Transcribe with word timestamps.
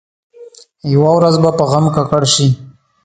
یوه 0.93 1.11
ورځ 1.17 1.35
به 1.43 1.49
په 1.57 1.63
غم 1.71 1.85
ککړ 1.95 2.23
شي. 2.33 2.47